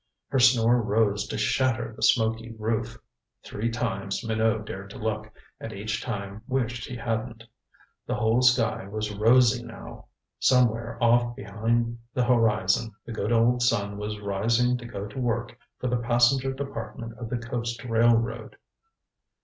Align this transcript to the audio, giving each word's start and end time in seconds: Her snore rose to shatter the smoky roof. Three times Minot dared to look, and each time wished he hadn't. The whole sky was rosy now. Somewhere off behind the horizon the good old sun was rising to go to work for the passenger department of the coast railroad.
Her 0.29 0.39
snore 0.39 0.81
rose 0.81 1.27
to 1.27 1.37
shatter 1.37 1.93
the 1.95 2.01
smoky 2.01 2.55
roof. 2.57 2.97
Three 3.43 3.69
times 3.69 4.27
Minot 4.27 4.65
dared 4.65 4.89
to 4.89 4.97
look, 4.97 5.31
and 5.59 5.71
each 5.71 6.01
time 6.01 6.41
wished 6.47 6.87
he 6.89 6.95
hadn't. 6.95 7.43
The 8.07 8.15
whole 8.15 8.41
sky 8.41 8.87
was 8.87 9.13
rosy 9.13 9.61
now. 9.63 10.07
Somewhere 10.39 10.97
off 11.03 11.35
behind 11.35 11.99
the 12.15 12.23
horizon 12.25 12.95
the 13.05 13.13
good 13.13 13.31
old 13.31 13.61
sun 13.61 13.95
was 13.99 14.19
rising 14.19 14.75
to 14.79 14.87
go 14.87 15.05
to 15.07 15.19
work 15.19 15.59
for 15.77 15.85
the 15.87 15.97
passenger 15.97 16.51
department 16.51 17.15
of 17.19 17.29
the 17.29 17.37
coast 17.37 17.83
railroad. 17.85 18.55